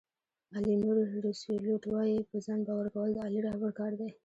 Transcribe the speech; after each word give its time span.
الینور 0.57 0.97
روسیولوټ 1.23 1.83
وایي 1.91 2.19
په 2.29 2.35
ځان 2.45 2.59
باور 2.67 2.87
کول 2.95 3.09
د 3.13 3.17
عالي 3.23 3.39
رهبر 3.47 3.71
کار 3.79 3.91
دی. 3.99 4.09